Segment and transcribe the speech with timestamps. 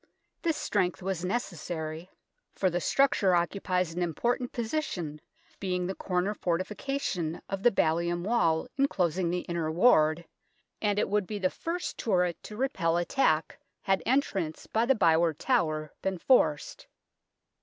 [0.41, 2.09] This strength was necessary,
[2.55, 5.21] for the structure THE BELL TOWER 63 occupies an important position,
[5.59, 10.25] being the corner fortification of the ballium wall enclos ing the Inner Ward,
[10.81, 13.59] and it would be the first PLAN OF THE STRONG ROOM turret to repel attack
[13.83, 16.87] had entrance by the By ward Tower been forced.